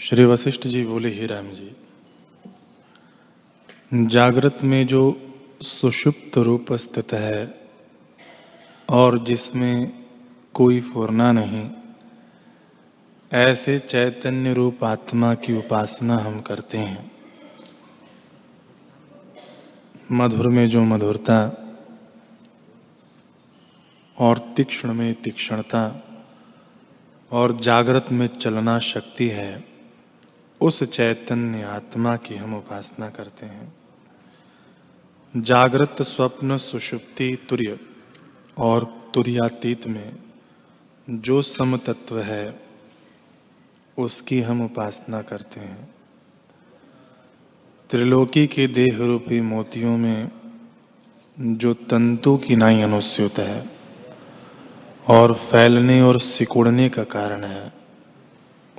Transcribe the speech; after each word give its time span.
श्री 0.00 0.24
वशिष्ठ 0.24 0.66
जी 0.66 0.84
बोले, 0.84 1.08
ही 1.08 1.26
राम 1.26 1.50
जी, 1.50 1.76
जागृत 4.06 4.58
में 4.62 4.86
जो 4.86 5.32
सुषुप्त 5.62 6.38
रूप 6.38 6.72
स्थित 6.72 7.12
है 7.12 7.68
और 8.88 9.18
जिसमें 9.18 10.04
कोई 10.54 10.80
फुरना 10.80 11.32
नहीं, 11.32 11.70
ऐसे 13.32 13.78
चैतन्य 13.78 14.54
रूप 14.54 14.84
आत्मा 14.84 15.34
की 15.34 15.58
उपासना 15.58 16.18
हम 16.18 16.40
करते 16.40 16.78
हैं। 16.78 17.12
मधुर 20.12 20.48
में 20.48 20.68
जो 20.68 20.84
मधुरता 20.84 21.40
और 24.18 24.38
तीक्ष्ण 24.38 24.94
में 24.94 25.14
तीक्ष्णता 25.14 26.04
और 27.30 27.56
जागृत 27.56 28.06
में 28.12 28.26
चलना 28.26 28.78
शक्ति 28.78 29.28
है 29.28 29.69
उस 30.60 30.84
चैतन्य 30.84 31.62
आत्मा 31.62 32.16
की 32.16 32.34
हम 32.34 32.54
उपासना 32.54 33.08
करते 33.08 33.46
हैं। 33.46 33.74
जागृत 35.36 36.02
स्वप्न 36.02 36.56
सुषुप्ति 36.56 37.38
तुर्य 37.48 37.78
और 38.58 39.10
तुर्यातीत 39.14 39.86
में 39.86 40.12
जो 41.10 41.42
सम 41.42 41.76
तत्व 41.76 42.20
है, 42.20 42.62
उसकी 43.98 44.40
हम 44.40 44.64
उपासना 44.64 45.22
करते 45.22 45.60
हैं। 45.60 45.94
त्रिलोकी 47.90 48.46
के 48.46 48.66
देह 48.66 48.98
रूपी 48.98 49.40
मोतियों 49.40 49.96
में 49.96 50.30
जो 51.40 51.74
तंतु 51.74 52.36
की 52.36 52.56
नाई 52.56 52.80
अनुस्यूत 52.80 53.38
है 53.38 53.70
और 55.08 55.34
फैलने 55.34 56.02
और 56.02 56.20
सिकुड़ने 56.20 56.88
का 56.88 57.04
कारण 57.04 57.44
है 57.44 57.79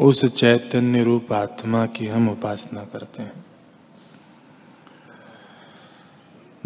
उस 0.00 0.24
चैतन्य 0.24 1.02
रूप 1.02 1.32
आत्मा 1.32 1.86
की 1.86 2.06
हम 2.06 2.28
उपासना 2.28 2.84
करते 2.84 3.22
हैं। 3.22 3.44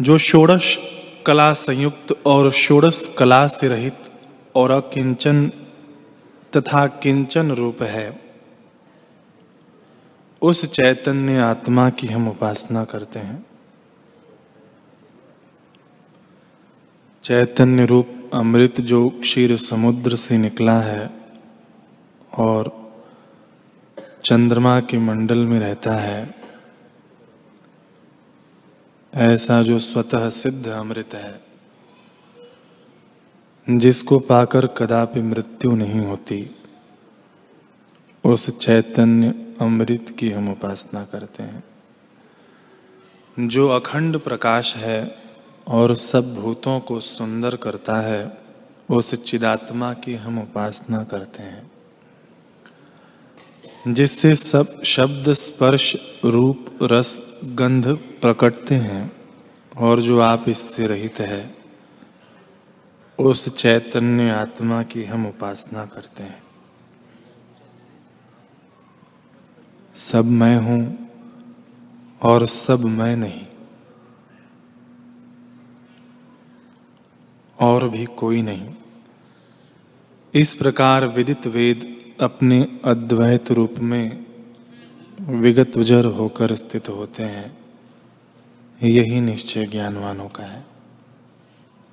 जो 0.01 0.17
षोड़श 0.17 0.77
कला 1.25 1.53
संयुक्त 1.53 2.11
और 2.25 2.51
षोड़श 2.51 3.15
कला 3.17 3.47
से 3.47 3.67
रहित 3.67 3.97
और 4.55 4.71
अकिंचन 4.71 5.51
तथा 6.57 6.87
किंचन 6.87 7.51
रूप 7.51 7.83
है, 7.83 8.21
उस 10.41 10.65
चैतन्य 10.65 11.37
आत्मा 11.37 11.89
की 11.89 12.07
हम 12.07 12.27
उपासना 12.27 12.83
करते 12.83 13.19
हैं। 13.19 13.45
चैतन्य 17.23 17.85
रूप 17.85 18.31
अमृत 18.33 18.81
जो 18.81 19.09
क्षीर 19.09 19.55
समुद्र 19.57 20.15
से 20.15 20.37
निकला 20.37 20.79
है 20.79 21.09
और 22.37 22.84
चंद्रमा 24.25 24.79
के 24.79 24.97
मंडल 24.97 25.37
में 25.37 25.59
रहता 25.59 25.91
है। 25.91 26.35
ऐसा 29.15 29.61
जो 29.61 29.79
स्वतः 29.79 30.29
सिद्ध 30.29 30.67
अमृत 30.67 31.13
है, 31.13 31.41
जिसको 33.69 34.19
पाकर 34.19 34.67
कदापि 34.67 35.21
मृत्यु 35.21 35.75
नहीं 35.75 35.99
होती, 35.99 36.55
उस 38.23 38.59
चैतन्य 38.59 39.55
अमृत 39.61 40.15
की 40.19 40.31
हम 40.31 40.49
उपासना 40.49 41.03
करते 41.03 41.43
हैं। 41.43 41.63
जो 43.47 43.67
अखंड 43.67 44.19
प्रकाश 44.19 44.75
है 44.75 45.17
और 45.67 45.95
सब 45.95 46.35
भूतों 46.35 46.79
को 46.79 46.99
सुंदर 46.99 47.55
करता 47.55 47.95
है, 47.95 48.37
उस 48.89 49.15
चिदात्मा 49.15 49.93
की 49.93 50.15
हम 50.15 50.39
उपासना 50.39 51.03
करते 51.03 51.43
हैं। 51.43 51.74
जिससे 53.87 54.35
सब 54.35 54.83
शब्द 54.83 55.33
स्पर्श 55.33 55.95
रूप 56.25 56.65
रस 56.83 57.39
गंध 57.45 57.87
प्रकटते 57.95 58.75
हैं 58.75 59.11
और 59.77 60.01
जो 60.01 60.19
आप 60.19 60.49
इससे 60.49 60.87
रहित 60.87 61.19
है, 61.19 61.57
उस 63.19 63.55
चैतन्य 63.55 64.29
आत्मा 64.29 64.83
की 64.83 65.03
हम 65.03 65.27
उपासना 65.27 65.85
करते 65.85 66.23
हैं। 66.23 66.43
सब 69.95 70.25
मैं 70.25 70.57
हूँ 70.57 71.09
और 72.21 72.45
सब 72.45 72.85
मैं 72.85 73.15
नहीं। 73.15 73.45
और 77.59 77.89
भी 77.89 78.05
कोई 78.05 78.41
नहीं। 78.41 78.69
इस 80.33 80.55
प्रकार 80.55 81.07
विदित 81.07 81.47
वेद 81.47 82.04
अपने 82.19 82.79
अद्वैत 82.85 83.51
रूप 83.51 83.75
में 83.79 84.25
विगत 85.21 85.77
जर 85.77 86.05
होकर 86.05 86.55
स्थित 86.55 86.89
होते 86.89 87.23
हैं। 87.23 87.57
यही 88.83 89.21
निश्चय 89.21 89.65
ज्ञानवानों 89.65 90.29
का 90.29 90.43
है। 90.43 90.74